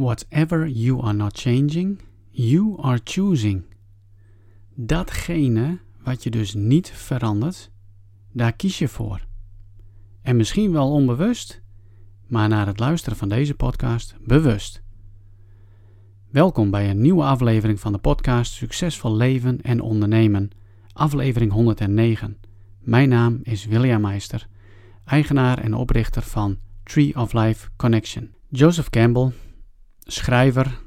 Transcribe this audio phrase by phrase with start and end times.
[0.00, 2.00] Whatever you are not changing,
[2.30, 3.64] you are choosing.
[4.74, 7.70] Datgene wat je dus niet verandert,
[8.32, 9.26] daar kies je voor.
[10.22, 11.62] En misschien wel onbewust,
[12.26, 14.82] maar na het luisteren van deze podcast bewust.
[16.30, 20.50] Welkom bij een nieuwe aflevering van de podcast Succesvol Leven en Ondernemen,
[20.92, 22.38] aflevering 109.
[22.80, 24.48] Mijn naam is William Meister,
[25.04, 28.30] eigenaar en oprichter van Tree of Life Connection.
[28.48, 29.32] Joseph Campbell,
[30.04, 30.80] schrijver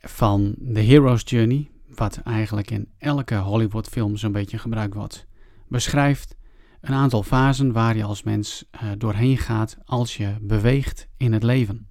[0.00, 5.26] van The Hero's Journey, wat eigenlijk in elke Hollywoodfilm zo'n beetje gebruikt wordt,
[5.68, 6.36] beschrijft
[6.80, 11.42] een aantal fasen waar je als mens uh, doorheen gaat als je beweegt in het
[11.42, 11.88] leven.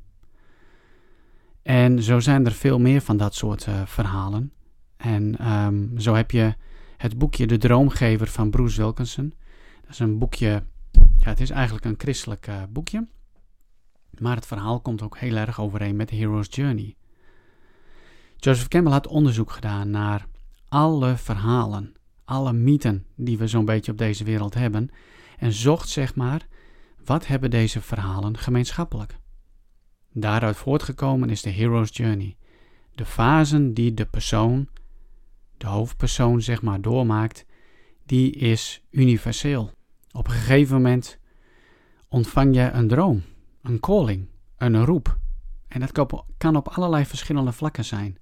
[1.61, 4.53] En zo zijn er veel meer van dat soort uh, verhalen.
[4.97, 6.55] En um, zo heb je
[6.97, 9.33] het boekje De Droomgever van Bruce Wilkinson.
[9.81, 10.63] Dat is een boekje,
[11.17, 13.07] ja, het is eigenlijk een christelijk uh, boekje.
[14.17, 16.95] Maar het verhaal komt ook heel erg overeen met The Hero's Journey.
[18.37, 20.27] Joseph Campbell had onderzoek gedaan naar
[20.67, 21.93] alle verhalen,
[22.25, 24.89] alle mythen die we zo'n beetje op deze wereld hebben.
[25.37, 26.47] En zocht zeg maar,
[27.05, 29.17] wat hebben deze verhalen gemeenschappelijk?
[30.13, 32.37] Daaruit voortgekomen is de Hero's Journey.
[32.95, 34.67] De fasen die de persoon,
[35.57, 37.45] de hoofdpersoon zeg maar, doormaakt,
[38.05, 39.71] die is universeel.
[40.11, 41.19] Op een gegeven moment
[42.07, 43.23] ontvang je een droom,
[43.69, 45.17] een calling, een roep.
[45.67, 45.91] En dat
[46.37, 48.17] kan op allerlei verschillende vlakken zijn.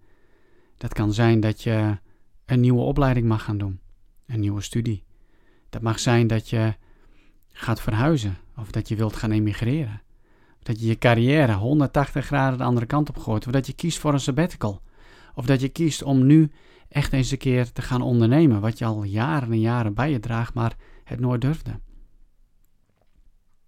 [0.77, 1.97] Dat kan zijn dat je
[2.45, 3.79] een nieuwe opleiding mag gaan doen,
[4.25, 5.03] een nieuwe studie.
[5.69, 6.75] Dat mag zijn dat je
[7.51, 10.01] gaat verhuizen of dat je wilt gaan emigreren.
[10.63, 13.45] Dat je je carrière 180 graden de andere kant op gooit.
[13.45, 14.81] Of dat je kiest voor een sabbatical.
[15.35, 16.51] Of dat je kiest om nu
[16.89, 18.61] echt eens een keer te gaan ondernemen.
[18.61, 21.79] Wat je al jaren en jaren bij je draagt, maar het nooit durfde.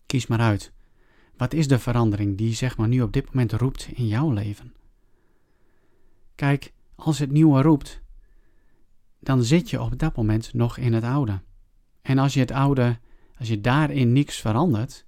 [0.06, 0.74] Kies maar uit.
[1.40, 4.74] Wat is de verandering die zeg maar nu op dit moment roept in jouw leven?
[6.36, 8.02] Kijk, als het nieuwe roept,
[9.20, 11.42] dan zit je op dat moment nog in het oude.
[12.02, 13.00] En als je het oude,
[13.38, 15.06] als je daarin niks verandert,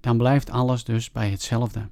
[0.00, 1.90] dan blijft alles dus bij hetzelfde.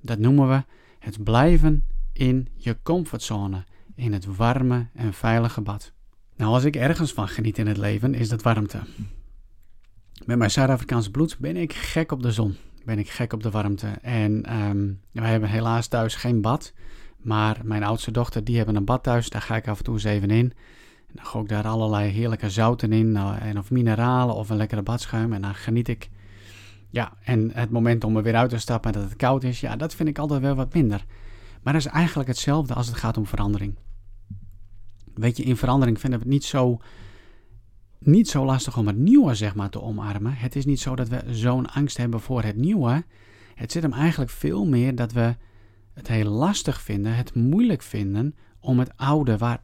[0.00, 0.64] Dat noemen we
[0.98, 3.64] het blijven in je comfortzone,
[3.94, 5.92] in het warme en veilige bad.
[6.36, 8.80] Nou, als ik ergens van geniet in het leven, is dat warmte.
[10.24, 12.56] Met mijn Zuid-Afrikaans bloed ben ik gek op de zon.
[12.84, 13.86] Ben ik gek op de warmte.
[14.02, 16.72] En um, wij hebben helaas thuis geen bad.
[17.16, 19.30] Maar mijn oudste dochter, die hebben een bad thuis.
[19.30, 20.52] Daar ga ik af en toe eens even in.
[21.08, 23.12] En dan gooi ik daar allerlei heerlijke zouten in.
[23.12, 25.32] Nou, en of mineralen of een lekkere badschuim.
[25.32, 26.10] En dan geniet ik.
[26.90, 29.60] Ja, en het moment om er weer uit te stappen dat het koud is.
[29.60, 31.04] Ja, dat vind ik altijd wel wat minder.
[31.62, 33.76] Maar dat is eigenlijk hetzelfde als het gaat om verandering.
[35.14, 36.80] Weet je, in verandering vinden we het niet zo,
[38.06, 40.34] niet zo lastig om het nieuwe zeg maar, te omarmen.
[40.34, 43.04] Het is niet zo dat we zo'n angst hebben voor het nieuwe.
[43.54, 45.36] Het zit hem eigenlijk veel meer dat we
[45.92, 49.60] het heel lastig vinden, het moeilijk vinden om het oude waar,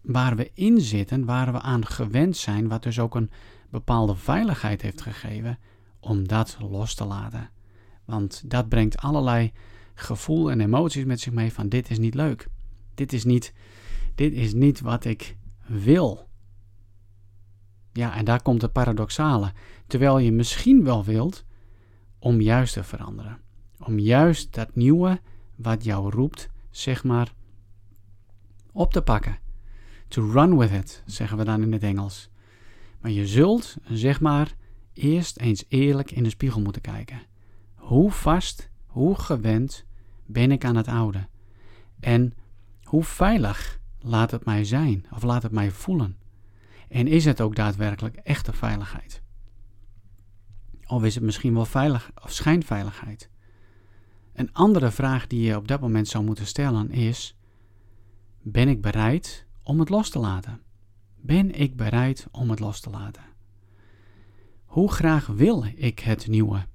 [0.00, 3.30] waar we in zitten, waar we aan gewend zijn, wat dus ook een
[3.70, 5.58] bepaalde veiligheid heeft gegeven,
[6.00, 7.50] om dat los te laten.
[8.04, 9.52] Want dat brengt allerlei
[9.94, 12.48] gevoel en emoties met zich mee van dit is niet leuk.
[12.94, 13.52] Dit is niet,
[14.14, 16.28] dit is niet wat ik wil.
[17.94, 19.52] Ja, en daar komt het paradoxale.
[19.86, 21.44] Terwijl je misschien wel wilt
[22.18, 23.38] om juist te veranderen.
[23.78, 25.20] Om juist dat nieuwe
[25.56, 27.32] wat jou roept, zeg maar,
[28.72, 29.38] op te pakken.
[30.08, 32.30] To run with it, zeggen we dan in het Engels.
[33.00, 34.54] Maar je zult, zeg maar,
[34.92, 37.22] eerst eens eerlijk in de spiegel moeten kijken.
[37.74, 39.84] Hoe vast, hoe gewend
[40.26, 41.28] ben ik aan het oude?
[42.00, 42.34] En
[42.82, 46.16] hoe veilig laat het mij zijn of laat het mij voelen?
[46.94, 49.22] En is het ook daadwerkelijk echte veiligheid?
[50.86, 53.30] Of is het misschien wel veilig of schijnveiligheid?
[54.32, 57.36] Een andere vraag die je op dat moment zou moeten stellen is:
[58.42, 60.60] Ben ik bereid om het los te laten?
[61.20, 63.24] Ben ik bereid om het los te laten?
[64.64, 66.66] Hoe graag wil ik het nieuwe,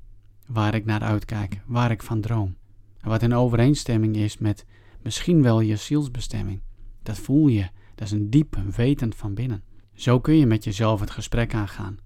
[0.48, 2.56] waar ik naar uitkijk, waar ik van droom?
[3.02, 4.66] Wat in overeenstemming is met
[5.02, 6.62] misschien wel je zielsbestemming.
[7.04, 9.68] Dat voel je, dat is een diep weten van binnen.
[10.00, 11.98] Zo kun je met jezelf het gesprek aangaan.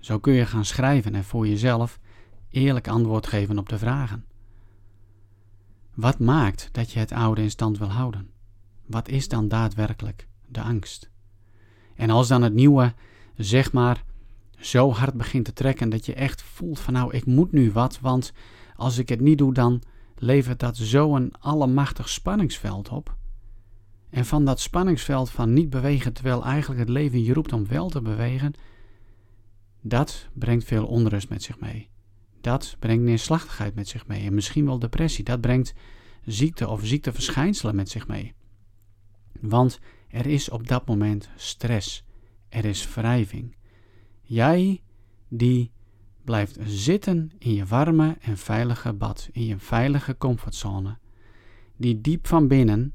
[0.00, 1.98] Zo kun je gaan schrijven en voor jezelf
[2.50, 4.24] eerlijk antwoord geven op de vragen.
[5.94, 8.30] Wat maakt dat je het oude in stand wil houden?
[8.86, 11.10] Wat is dan daadwerkelijk de angst?
[11.94, 12.94] En als dan het nieuwe,
[13.36, 14.04] zeg maar,
[14.58, 18.00] zo hard begint te trekken dat je echt voelt van nou, ik moet nu wat,
[18.00, 18.32] want
[18.76, 19.82] als ik het niet doe, dan
[20.16, 23.16] levert dat zo'n allemachtig spanningsveld op.
[24.14, 27.88] En van dat spanningsveld van niet bewegen terwijl eigenlijk het leven je roept om wel
[27.88, 28.52] te bewegen,
[29.80, 31.92] dat brengt veel onrust met zich mee
[32.44, 35.24] dat brengt neerslachtigheid met zich mee en misschien wel depressie.
[35.24, 35.74] Dat brengt
[36.24, 38.34] ziekte of ziekteverschijnselen met zich mee.
[39.40, 42.04] Want er is op dat moment stress,
[42.48, 43.56] er is wrijving.
[44.22, 44.82] Jij
[45.28, 45.72] die
[46.24, 50.98] blijft zitten in je warme en veilige bad, in je veilige comfortzone,
[51.76, 52.92] die diep van binnen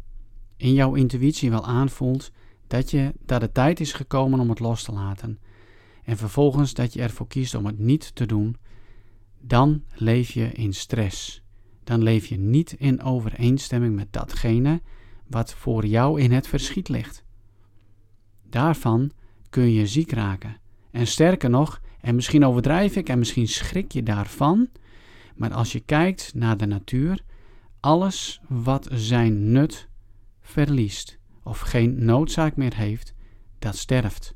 [0.59, 2.31] in jouw intuïtie wel aanvoelt
[2.67, 5.39] dat, je, dat het tijd is gekomen om het los te laten.
[6.03, 8.55] En vervolgens dat je ervoor kiest om het niet te doen,
[9.39, 11.43] dan leef je in stress.
[11.83, 14.81] Dan leef je niet in overeenstemming met datgene
[15.27, 17.23] wat voor jou in het verschiet ligt.
[18.49, 19.11] Daarvan
[19.49, 20.57] kun je ziek raken.
[20.91, 24.69] En sterker nog, en misschien overdrijf ik en misschien schrik je daarvan,
[25.35, 27.23] maar als je kijkt naar de natuur,
[27.79, 29.88] alles wat zijn nut
[30.49, 33.13] verliest of geen noodzaak meer heeft,
[33.59, 34.35] dat sterft.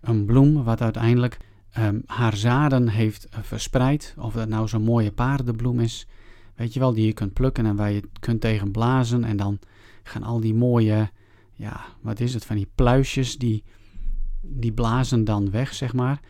[0.00, 1.38] Een bloem wat uiteindelijk
[1.78, 6.06] um, haar zaden heeft eh, verspreid, of dat nou zo'n mooie paardenbloem is,
[6.54, 9.58] weet je wel, die je kunt plukken en waar je kunt tegen blazen en dan
[10.02, 11.10] gaan al die mooie,
[11.52, 13.64] ja, wat is het, van die pluisjes, die,
[14.40, 16.20] die blazen dan weg, zeg maar.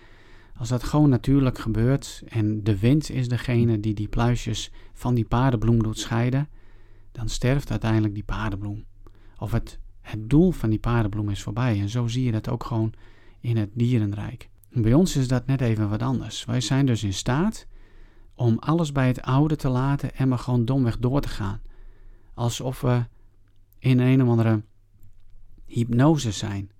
[0.56, 5.24] Als dat gewoon natuurlijk gebeurt en de wind is degene die die pluisjes van die
[5.24, 6.48] paardenbloem doet scheiden,
[7.12, 8.84] dan sterft uiteindelijk die paardenbloem.
[9.44, 11.80] Of het, het doel van die paardenbloem is voorbij.
[11.80, 12.92] En zo zie je dat ook gewoon
[13.40, 14.48] in het dierenrijk.
[14.70, 16.44] bij ons is dat net even wat anders.
[16.44, 17.66] Wij zijn dus in staat
[18.34, 21.60] om alles bij het oude te laten en maar gewoon domweg door te gaan.
[22.34, 23.04] Alsof we
[23.78, 24.62] in een of andere
[25.66, 26.70] hypnose zijn.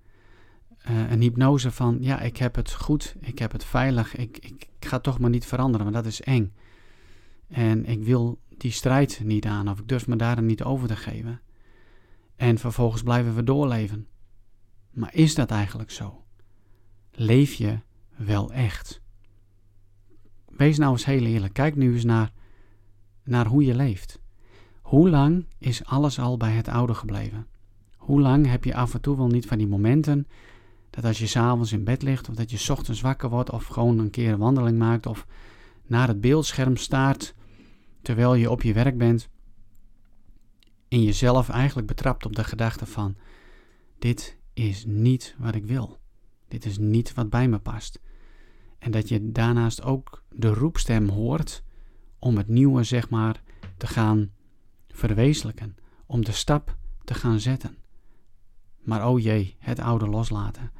[0.89, 4.69] Uh, een hypnose van, ja, ik heb het goed, ik heb het veilig, ik, ik,
[4.79, 6.53] ga toch maar niet veranderen, want dat is eng.
[7.47, 10.95] En ik wil die strijd niet aan, of ik durf me daar niet over te
[10.95, 11.39] geven.
[12.35, 14.07] En vervolgens blijven we doorleven.
[14.91, 16.23] Maar is dat eigenlijk zo?
[17.11, 17.79] Leef je
[18.15, 19.01] wel echt?
[20.45, 21.53] Wees nou eens heel eerlijk.
[21.53, 22.31] Kijk nu eens naar,
[23.23, 24.19] naar hoe je leeft.
[24.81, 27.47] Hoe lang is alles al bij het oude gebleven?
[27.95, 30.27] Hoe lang heb je af en toe wel niet van die momenten
[30.89, 33.99] dat als je s'avonds in bed ligt of dat je ochtends wakker wordt of gewoon
[33.99, 35.25] een keer een wandeling maakt of
[35.85, 37.33] naar het beeldscherm staart
[38.01, 39.29] terwijl je op je werk bent
[40.87, 43.15] en jezelf eigenlijk betrapt op de gedachte van
[43.99, 45.99] dit is niet wat ik wil.
[46.47, 47.99] Dit is niet wat bij me past.
[48.79, 51.63] En dat je daarnaast ook de roepstem hoort
[52.19, 53.41] om het nieuwe, zeg maar,
[53.77, 54.29] te gaan
[54.87, 55.75] verwezenlijken.
[56.05, 57.77] Om de stap te gaan zetten.
[58.81, 60.71] Maar oh jee, het oude loslaten.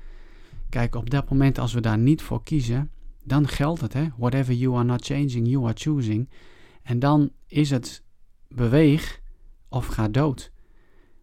[0.70, 2.92] Kijk, op dat moment als we daar niet voor kiezen,
[3.24, 4.08] dan geldt het, hè.
[4.18, 6.30] Whatever you are not changing, you are choosing.
[6.82, 8.04] En dan is het
[8.48, 9.22] beweeg
[9.70, 10.52] of ga dood.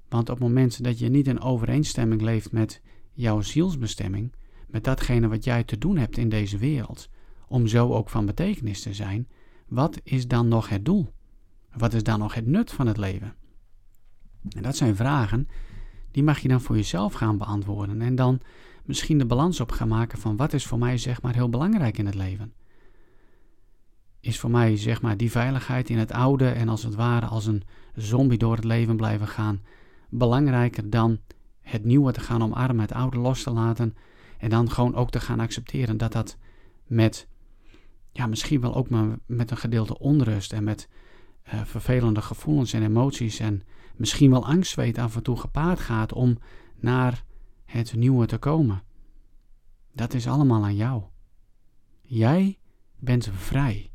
[0.08, 2.80] Want op het moment dat je niet in overeenstemming leeft met
[3.12, 4.32] jouw zielsbestemming,
[4.66, 7.08] met datgene wat jij te doen hebt in deze wereld,
[7.48, 9.28] om zo ook van betekenis te zijn,
[9.68, 11.12] wat is dan nog het doel?
[11.76, 13.34] Wat is dan nog het nut van het leven?
[14.48, 15.48] En dat zijn vragen
[16.10, 18.40] die mag je dan voor jezelf gaan beantwoorden en dan
[18.84, 21.98] misschien de balans op gaan maken van wat is voor mij zeg maar heel belangrijk
[21.98, 22.52] in het leven.
[24.22, 27.46] Is voor mij zeg maar die veiligheid in het oude en als het ware als
[27.46, 27.62] een
[27.94, 29.60] zombie door het leven blijven gaan
[30.08, 31.18] belangrijker dan
[31.60, 33.96] het nieuwe te gaan omarmen, het oude los te laten
[34.38, 36.36] en dan gewoon ook te gaan accepteren dat dat
[36.86, 37.28] met,
[38.12, 40.88] ja, misschien wel ook maar met een gedeelte onrust en met
[41.46, 43.62] uh, vervelende gevoelens en emoties en
[43.96, 46.38] misschien wel angstzweet af en toe gepaard gaat om
[46.76, 47.24] naar
[47.64, 48.82] het nieuwe te komen.
[49.92, 51.02] Dat is allemaal aan jou.
[52.02, 52.58] Jij
[52.98, 53.91] bent vrij.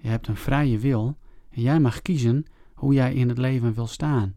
[0.00, 1.18] Je hebt een vrije wil
[1.50, 4.34] en jij mag kiezen hoe jij in het leven wil staan.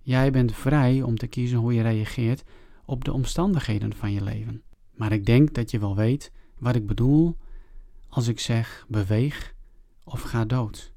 [0.00, 2.44] Jij bent vrij om te kiezen hoe je reageert
[2.84, 4.62] op de omstandigheden van je leven.
[4.94, 7.36] Maar ik denk dat je wel weet wat ik bedoel
[8.08, 9.54] als ik zeg beweeg
[10.04, 10.92] of ga dood.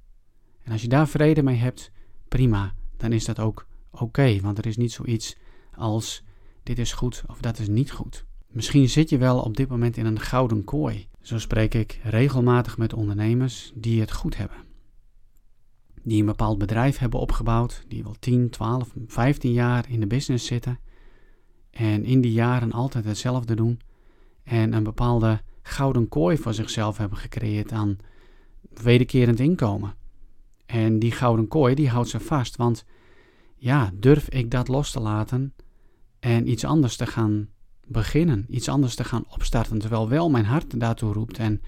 [0.63, 1.91] En als je daar vrede mee hebt,
[2.27, 5.38] prima, dan is dat ook oké, want er is niet zoiets
[5.75, 6.24] als
[6.63, 8.25] dit is goed of dat is niet goed.
[8.48, 11.08] Misschien zit je wel op dit moment in een gouden kooi.
[11.24, 14.58] Zo spreek ik regelmatig met ondernemers die het goed hebben.
[16.01, 20.46] Die een bepaald bedrijf hebben opgebouwd, die wel 10, 12, 15 jaar in de business
[20.46, 20.80] zitten.
[21.72, 23.80] En in die jaren altijd hetzelfde doen.
[24.44, 27.98] En een bepaalde gouden kooi voor zichzelf hebben gecreëerd aan
[28.62, 29.96] wederkerend inkomen.
[30.65, 32.86] En die gouden kooi die houdt ze vast, want
[33.56, 35.53] ja, durf ik dat los te laten
[36.20, 37.50] en iets anders te gaan
[37.88, 41.62] beginnen, iets anders te gaan opstarten, terwijl wel mijn hart daartoe roept en,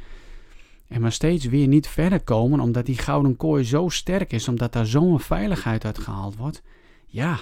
[0.88, 4.74] en maar steeds weer niet verder komen, omdat die gouden kooi zo sterk is, omdat
[4.74, 6.62] daar zo'n veiligheid uit gehaald wordt.
[7.06, 7.40] Ja,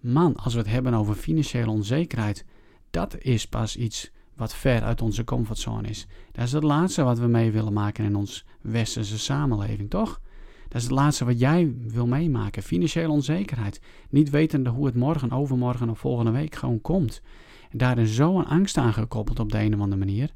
[0.00, 2.44] man, als we het hebben over financiële onzekerheid,
[2.90, 6.06] dat is pas iets wat ver uit onze comfortzone is.
[6.32, 10.20] Dat is het laatste wat we mee willen maken in ons westerse samenleving, toch?
[10.68, 12.62] Dat is het laatste wat jij wil meemaken.
[12.62, 13.80] Financiële onzekerheid.
[14.10, 17.22] Niet wetende hoe het morgen, overmorgen of volgende week gewoon komt.
[17.72, 20.32] Daar is zo'n angst aan gekoppeld op de een of andere manier.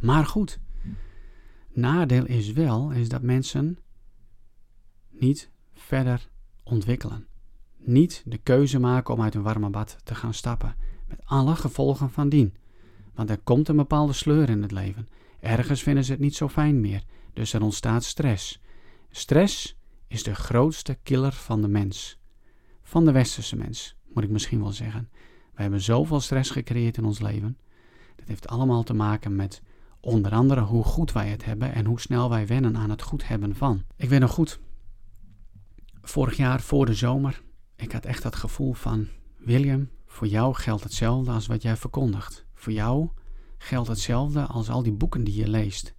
[0.00, 0.58] Maar goed,
[1.72, 3.78] nadeel is wel is dat mensen
[5.10, 6.28] niet verder
[6.62, 7.26] ontwikkelen.
[7.76, 10.76] Niet de keuze maken om uit een warme bad te gaan stappen.
[11.06, 12.54] Met alle gevolgen van dien.
[13.14, 15.08] Want er komt een bepaalde sleur in het leven.
[15.40, 17.02] Ergens vinden ze het niet zo fijn meer.
[17.32, 18.60] Dus er ontstaat stress.
[19.10, 19.76] Stress
[20.08, 22.18] is de grootste killer van de mens.
[22.82, 25.08] Van de westerse mens, moet ik misschien wel zeggen.
[25.58, 27.58] We hebben zoveel stress gecreëerd in ons leven.
[28.16, 29.62] Dat heeft allemaal te maken met
[30.00, 33.28] onder andere hoe goed wij het hebben en hoe snel wij wennen aan het goed
[33.28, 33.82] hebben van.
[33.96, 34.60] Ik weet nog goed,
[36.02, 37.42] vorig jaar voor de zomer,
[37.76, 42.44] ik had echt dat gevoel van: William, voor jou geldt hetzelfde als wat jij verkondigt.
[42.54, 43.08] Voor jou
[43.58, 45.94] geldt hetzelfde als al die boeken die je leest.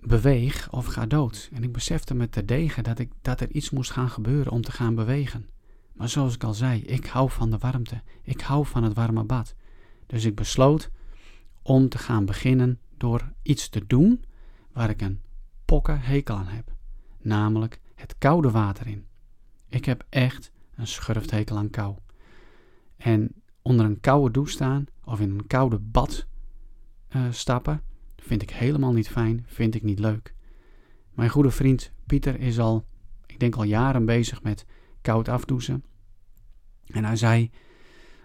[0.00, 1.48] Beweeg of ga dood.
[1.52, 4.72] En ik besefte me terdege dat, ik, dat er iets moest gaan gebeuren om te
[4.72, 5.48] gaan bewegen.
[6.02, 8.02] Maar zoals ik al zei, ik hou van de warmte.
[8.22, 9.54] Ik hou van het warme bad.
[10.06, 10.90] Dus ik besloot
[11.62, 14.24] om te gaan beginnen door iets te doen
[14.72, 15.20] waar ik een
[15.64, 16.72] pokken hekel aan heb.
[17.20, 19.06] Namelijk het koude water in.
[19.68, 21.96] Ik heb echt een schurfthekel aan kou.
[22.96, 26.26] En onder een koude douche staan of in een koude bad
[27.16, 27.82] uh, stappen
[28.16, 30.34] vind ik helemaal niet fijn, vind ik niet leuk.
[31.12, 32.84] Mijn goede vriend Pieter is al,
[33.26, 34.66] ik denk al jaren bezig met
[35.00, 35.84] koud afdouchen.
[36.86, 37.50] En hij zei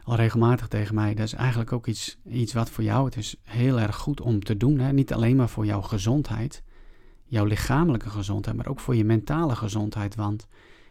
[0.03, 3.35] al regelmatig tegen mij, dat is eigenlijk ook iets, iets wat voor jou, het is
[3.43, 4.79] heel erg goed om te doen.
[4.79, 4.93] Hè?
[4.93, 6.63] Niet alleen maar voor jouw gezondheid,
[7.25, 10.15] jouw lichamelijke gezondheid, maar ook voor je mentale gezondheid.
[10.15, 10.47] Want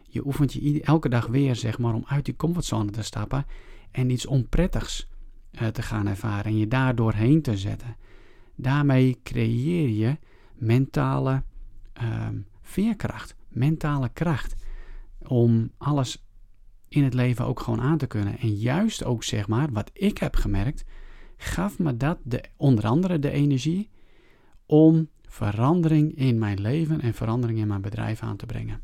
[0.07, 3.45] je oefent je elke dag weer, zeg maar, om uit die comfortzone te stappen
[3.91, 5.07] en iets onprettigs
[5.51, 7.95] uh, te gaan ervaren en je daar doorheen te zetten.
[8.55, 10.17] Daarmee creëer je
[10.53, 11.43] mentale
[12.01, 12.27] uh,
[12.61, 14.55] veerkracht, mentale kracht
[15.27, 16.26] om alles
[16.87, 18.39] in het leven ook gewoon aan te kunnen.
[18.39, 20.83] En juist ook, zeg maar, wat ik heb gemerkt,
[21.37, 23.89] gaf me dat de, onder andere de energie
[24.65, 28.81] om verandering in mijn leven en verandering in mijn bedrijf aan te brengen.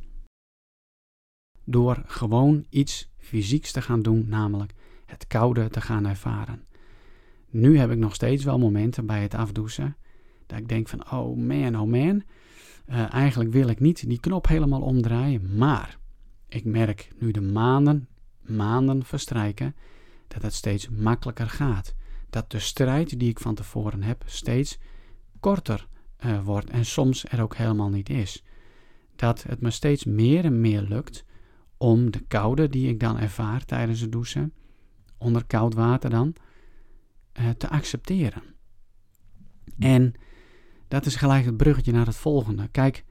[1.66, 4.74] Door gewoon iets fysieks te gaan doen, namelijk
[5.06, 6.64] het koude te gaan ervaren.
[7.50, 9.96] Nu heb ik nog steeds wel momenten bij het afdouchen
[10.46, 12.24] dat ik denk van, oh man, oh man,
[12.90, 15.98] uh, eigenlijk wil ik niet die knop helemaal omdraaien, maar
[16.54, 18.08] ik merk nu de maanden,
[18.42, 19.76] maanden verstrijken,
[20.28, 21.96] dat het steeds makkelijker gaat.
[22.30, 24.78] Dat de strijd die ik van tevoren heb steeds
[25.40, 25.88] korter
[26.26, 28.44] uh, wordt en soms er ook helemaal niet is.
[29.16, 31.26] Dat het me steeds meer en meer lukt
[31.78, 34.54] om de koude die ik dan ervaar tijdens het douchen,
[35.18, 36.36] onder koud water dan,
[37.40, 38.44] uh, te accepteren.
[39.80, 40.14] En
[40.88, 42.68] dat is gelijk het bruggetje naar het volgende.
[42.68, 43.04] Kijk,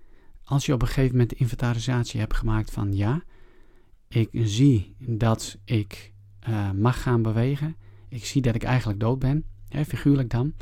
[0.44, 3.22] als je op een gegeven moment de inventarisatie hebt gemaakt van ja,
[4.12, 6.12] ik zie dat ik
[6.48, 7.76] uh, mag gaan bewegen.
[8.08, 10.52] Ik zie dat ik eigenlijk dood ben, hè, figuurlijk dan.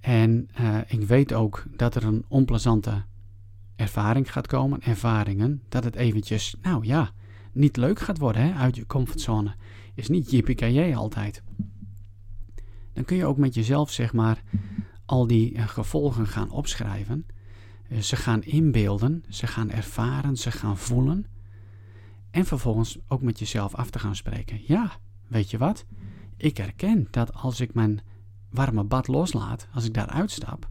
[0.00, 3.04] En uh, ik weet ook dat er een onplezante
[3.76, 7.12] ervaring gaat komen, ervaringen, dat het eventjes, nou ja,
[7.52, 9.54] niet leuk gaat worden hè, uit je comfortzone.
[9.94, 11.42] Is niet jippie altijd.
[12.92, 14.42] Dan kun je ook met jezelf, zeg maar,
[15.04, 17.26] al die uh, gevolgen gaan opschrijven.
[18.00, 21.26] Ze gaan inbeelden, ze gaan ervaren, ze gaan voelen.
[22.38, 24.60] En vervolgens ook met jezelf af te gaan spreken.
[24.66, 24.92] Ja,
[25.26, 25.84] weet je wat?
[26.36, 28.00] Ik herken dat als ik mijn
[28.50, 30.68] warme bad loslaat, als ik daar uitstap,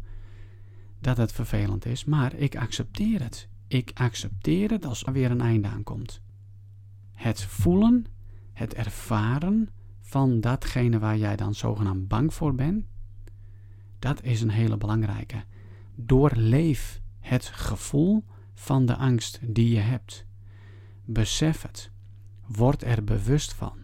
[0.99, 3.47] dat het vervelend is, maar ik accepteer het.
[3.67, 6.21] Ik accepteer het als er weer een einde aankomt.
[7.13, 8.05] Het voelen,
[8.53, 9.69] het ervaren
[10.01, 12.85] van datgene waar jij dan zogenaamd bang voor bent,
[13.99, 15.43] dat is een hele belangrijke.
[15.95, 20.25] Doorleef het gevoel van de angst die je hebt.
[21.09, 21.91] Besef het.
[22.45, 23.77] Word er bewust van.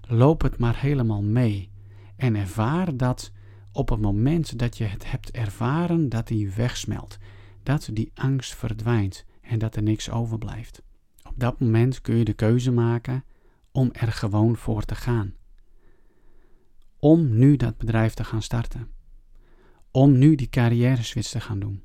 [0.00, 1.70] Loop het maar helemaal mee.
[2.16, 3.32] En ervaar dat
[3.72, 7.18] op het moment dat je het hebt ervaren, dat die wegsmelt.
[7.62, 10.82] Dat die angst verdwijnt en dat er niks overblijft.
[11.22, 13.24] Op dat moment kun je de keuze maken
[13.72, 15.34] om er gewoon voor te gaan.
[16.98, 18.88] Om nu dat bedrijf te gaan starten.
[19.90, 21.82] Om nu die carrière switch te gaan doen.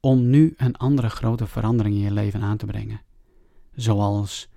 [0.00, 3.00] Om nu een andere grote verandering in je leven aan te brengen
[3.74, 4.48] zoals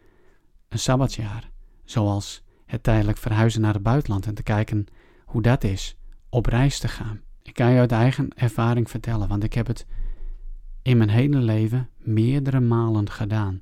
[0.68, 1.50] een sabbatsjaar,
[1.84, 4.86] zoals het tijdelijk verhuizen naar het buitenland en te kijken
[5.26, 5.98] hoe dat is,
[6.30, 7.22] op reis te gaan.
[7.42, 9.86] Ik kan je uit eigen ervaring vertellen, want ik heb het
[10.82, 13.62] in mijn hele leven meerdere malen gedaan.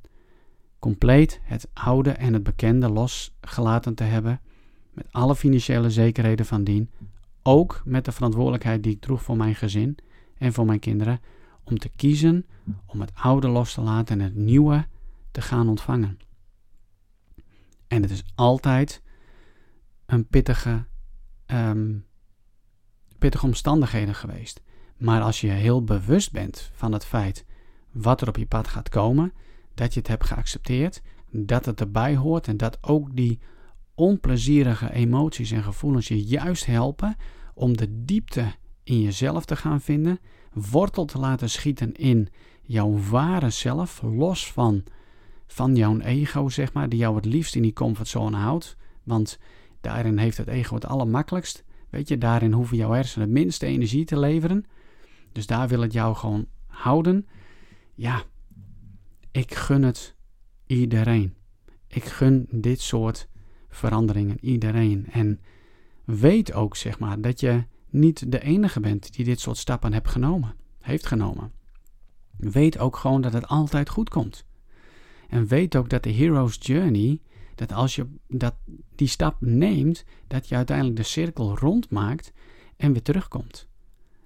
[0.79, 4.41] Compleet het oude en het bekende losgelaten te hebben,
[4.93, 6.89] met alle financiële zekerheden van dien,
[7.43, 9.97] ook met de verantwoordelijkheid die ik droeg voor mijn gezin
[10.37, 11.19] en voor mijn kinderen,
[11.63, 12.45] om te kiezen
[12.85, 14.85] om het oude los te laten en het nieuwe
[15.33, 16.17] te gaan ontvangen.
[17.87, 19.01] En het is altijd
[20.05, 20.85] een pittige,
[21.47, 22.05] um,
[23.19, 24.61] pittige omstandigheden geweest.
[24.97, 27.45] Maar als je heel bewust bent van het feit
[27.91, 29.33] wat er op je pad gaat komen,
[29.73, 33.39] dat je het hebt geaccepteerd, dat het erbij hoort en dat ook die
[33.95, 37.15] onplezierige emoties en gevoelens je juist helpen
[37.53, 40.19] om de diepte in jezelf te gaan vinden,
[40.53, 42.29] wortel te laten schieten in
[42.61, 44.83] jouw ware zelf, los van,
[45.47, 48.77] van jouw ego, zeg maar, die jou het liefst in die comfortzone houdt.
[49.03, 49.39] Want
[49.81, 51.63] daarin heeft het ego het allermakkelijkst.
[51.89, 54.65] Weet je, daarin hoeven jouw hersenen het minste energie te leveren.
[55.31, 57.27] Dus daar wil het jou gewoon houden.
[57.93, 58.23] Ja,
[59.31, 60.15] ik gun het
[60.67, 61.33] iedereen.
[61.87, 63.27] Ik gun dit soort
[63.69, 65.07] veranderingen iedereen.
[65.11, 65.39] En
[66.05, 70.09] weet ook, zeg maar, dat je niet de enige bent die dit soort stappen hebt
[70.09, 71.51] genomen, heeft genomen.
[72.37, 74.45] Weet ook gewoon dat het altijd goed komt.
[75.33, 77.21] En weet ook dat de hero's journey,
[77.55, 78.55] dat als je dat,
[78.95, 82.33] die stap neemt, dat je uiteindelijk de cirkel rondmaakt
[82.77, 83.67] en weer terugkomt.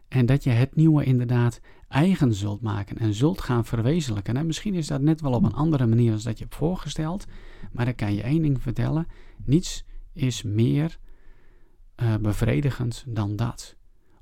[0.08, 4.38] En dat je het nieuwe inderdaad eigen zult maken en zult gaan verwezenlijken.
[4.38, 7.26] En misschien is dat net wel op een andere manier dan dat je hebt voorgesteld,
[7.72, 9.08] maar dan kan je één ding vertellen:
[9.46, 11.00] niets is meer
[12.04, 13.76] uh, bevredigend dan dat.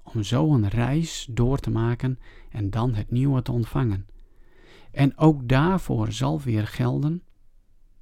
[0.03, 4.05] Om zo een reis door te maken en dan het nieuwe te ontvangen.
[4.95, 7.23] En ook daarvoor zal weer gelden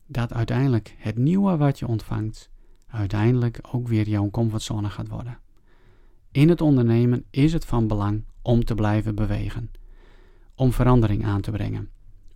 [0.07, 2.49] dat uiteindelijk het nieuwe wat je ontvangt,
[2.87, 5.39] uiteindelijk ook weer jouw comfortzone gaat worden.
[6.31, 9.71] In het ondernemen is het van belang om te blijven bewegen,
[10.55, 11.89] om verandering aan te brengen.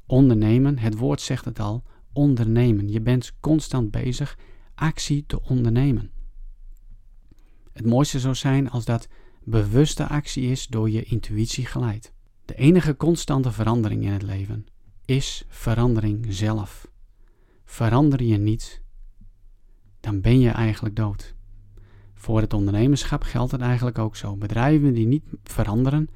[0.05, 1.83] Ondernemen, het woord zegt het al,
[2.13, 2.89] ondernemen.
[2.89, 4.37] Je bent constant bezig
[4.75, 6.11] actie te ondernemen.
[7.73, 9.07] Het mooiste zou zijn als dat
[9.43, 12.15] bewuste actie is door je intuïtie geleid.
[12.47, 14.65] De enige constante verandering in het leven
[15.05, 16.87] is verandering zelf.
[17.65, 18.81] Verander je niet,
[19.99, 21.35] dan ben je eigenlijk dood.
[22.13, 24.35] Voor het ondernemerschap geldt het eigenlijk ook zo.
[24.35, 26.09] Bedrijven die niet veranderen,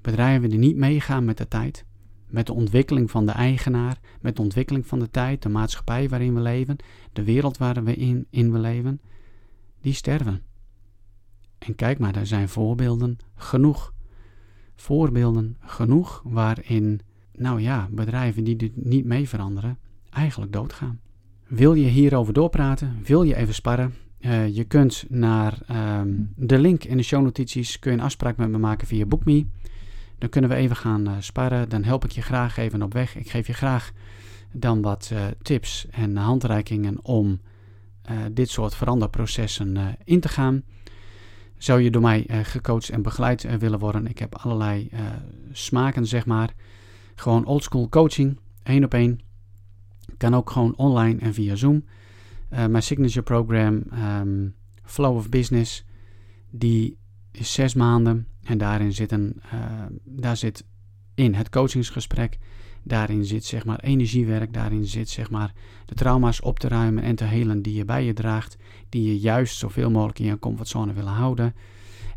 [0.00, 1.84] bedrijven die niet meegaan met de tijd,
[2.26, 6.34] met de ontwikkeling van de eigenaar, met de ontwikkeling van de tijd, de maatschappij waarin
[6.34, 6.76] we leven,
[7.12, 9.00] de wereld waar we in, in we leven,
[9.80, 10.42] die sterven.
[11.58, 13.96] En kijk maar, er zijn voorbeelden genoeg.
[14.80, 17.00] Voorbeelden genoeg waarin,
[17.32, 19.78] nou ja, bedrijven die niet mee veranderen,
[20.10, 21.00] eigenlijk doodgaan.
[21.46, 23.00] Wil je hierover doorpraten?
[23.04, 23.94] Wil je even sparren?
[24.20, 25.58] Uh, je kunt naar
[26.00, 29.46] um, de link in de shownotities, kun je een afspraak met me maken via BookMe.
[30.18, 31.68] Dan kunnen we even gaan uh, sparren.
[31.68, 33.16] Dan help ik je graag even op weg.
[33.16, 33.92] Ik geef je graag
[34.52, 37.40] dan wat uh, tips en handreikingen om
[38.32, 40.62] dit soort veranderprocessen in te gaan.
[41.58, 44.06] Zou je door mij gecoacht en begeleid willen worden?
[44.06, 44.90] Ik heb allerlei
[45.52, 46.54] smaken, zeg maar.
[47.14, 49.20] Gewoon oldschool coaching, één op één.
[50.16, 51.84] Kan ook gewoon online en via Zoom.
[52.48, 53.82] Mijn signature program
[54.20, 55.84] um, Flow of Business,
[56.50, 56.98] die
[57.32, 59.42] is zes maanden en daarin zit, een,
[60.04, 60.64] daar zit
[61.14, 62.38] in het coachingsgesprek,
[62.88, 65.52] daarin zit zeg maar energiewerk, daarin zit zeg maar
[65.86, 68.56] de trauma's op te ruimen en te helen die je bij je draagt,
[68.88, 71.54] die je juist zoveel mogelijk in je comfortzone willen houden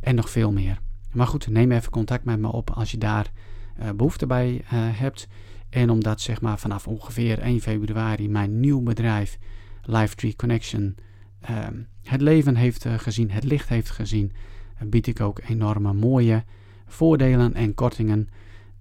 [0.02, 0.80] en nog veel meer.
[1.12, 3.32] Maar goed, neem even contact met me op als je daar
[3.80, 5.28] uh, behoefte bij uh, hebt.
[5.70, 9.38] En omdat zeg maar vanaf ongeveer 1 februari mijn nieuw bedrijf
[9.82, 10.96] Live Connection
[11.42, 14.32] ehm, het leven heeft uh, gezien, het licht heeft gezien,
[14.86, 16.44] bied ik ook enorme mooie
[16.86, 18.30] voordelen en kortingen.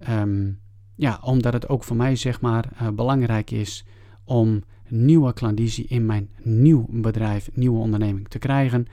[0.09, 0.59] Um,
[1.01, 3.85] ja, omdat het ook voor mij zeg maar uh, belangrijk is
[4.23, 8.87] om nieuwe klandizie in mijn nieuw bedrijf, nieuwe onderneming te krijgen.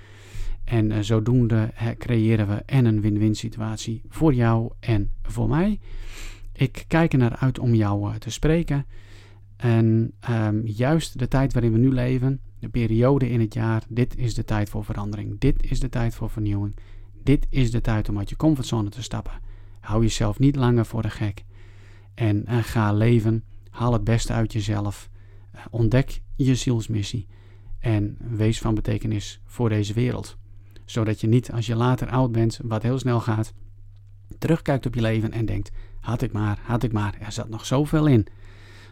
[0.64, 5.80] En zodoende creëren we en een win-win situatie voor jou en voor mij.
[6.52, 8.86] Ik kijk er naar uit om jou te spreken.
[9.56, 14.16] En um, juist de tijd waarin we nu leven, de periode in het jaar, dit
[14.16, 15.38] is de tijd voor verandering.
[15.38, 16.76] Dit is de tijd voor vernieuwing.
[17.22, 19.40] Dit is de tijd om uit je comfortzone te stappen.
[19.80, 21.46] Hou jezelf niet langer voor de gek.
[22.18, 23.44] En, en ga leven.
[23.70, 25.10] Haal het beste uit jezelf.
[25.54, 27.26] Uh, ontdek je zielsmissie.
[27.78, 30.36] En wees van betekenis voor deze wereld.
[30.84, 33.52] Zodat je niet, als je later oud bent, wat heel snel gaat,
[34.38, 37.66] terugkijkt op je leven en denkt: had ik maar, had ik maar, er zat nog
[37.66, 38.26] zoveel in.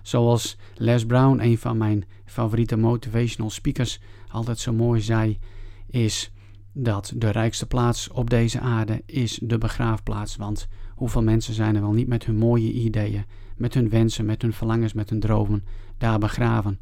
[0.03, 5.39] Zoals Les Brown, een van mijn favoriete motivational speakers, altijd zo mooi zei,
[5.87, 6.33] is
[6.79, 10.37] dat de rijkste plaats op deze aarde is de begraafplaats.
[10.37, 13.25] Want hoeveel mensen zijn er wel niet met hun mooie ideeën,
[13.57, 15.65] met hun wensen, met hun verlangens, met hun dromen
[15.99, 16.81] daar begraven.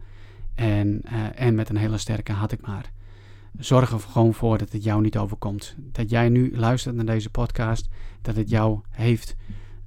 [0.54, 2.92] En, uh, en met een hele sterke had ik maar.
[3.58, 5.74] Zorg er gewoon voor dat het jou niet overkomt.
[5.78, 7.88] Dat jij nu luistert naar deze podcast,
[8.22, 9.36] dat het jou heeft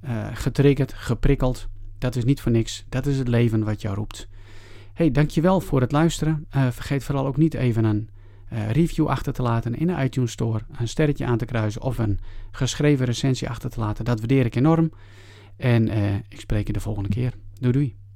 [0.03, 1.67] uh, getriggerd, geprikkeld.
[1.97, 2.85] Dat is niet voor niks.
[2.89, 4.27] Dat is het leven wat jou roept.
[4.93, 6.45] Hey, dankjewel voor het luisteren.
[6.55, 8.09] Uh, vergeet vooral ook niet even een
[8.53, 11.97] uh, review achter te laten in de iTunes Store, een sterretje aan te kruisen of
[11.97, 12.19] een
[12.51, 14.05] geschreven recensie achter te laten.
[14.05, 14.91] Dat waardeer ik enorm.
[15.57, 15.87] En
[16.29, 17.33] ik spreek je de volgende keer.
[17.59, 18.06] Doei doei.